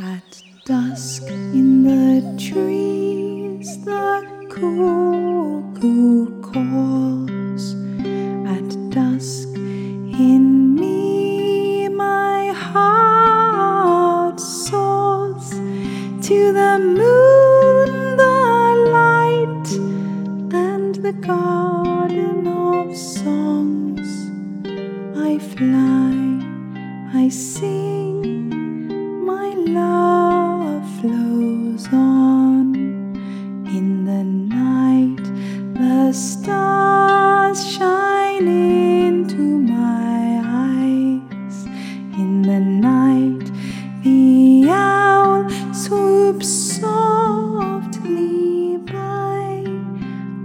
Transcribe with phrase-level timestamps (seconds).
[0.00, 7.74] At dusk in the trees, the cuckoo calls.
[8.46, 18.44] At dusk in me, my heart soars to the moon, the
[18.94, 19.68] light,
[20.54, 24.30] and the garden of songs.
[25.18, 26.14] I fly,
[27.20, 27.87] I sing,
[36.08, 41.66] the stars shine into my eyes.
[42.16, 43.50] In the night,
[44.02, 46.48] the owl swoops
[46.80, 49.66] softly by.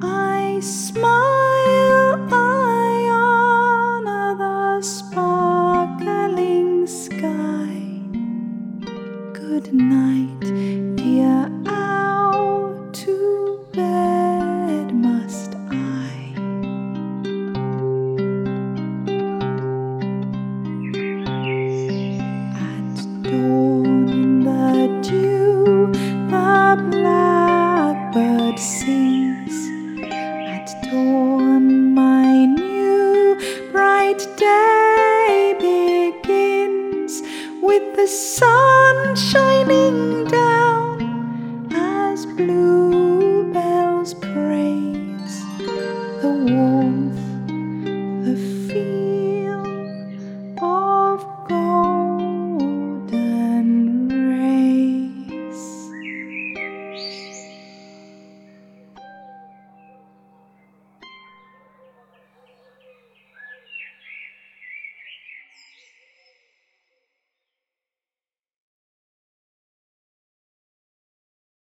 [0.00, 7.82] I smile, I honor the sparkling sky.
[9.34, 10.40] Good night,
[10.96, 11.50] dear
[28.60, 29.56] sings.
[30.12, 33.40] At dawn, my new
[33.72, 37.22] bright day begins
[37.62, 40.49] with the sun shining down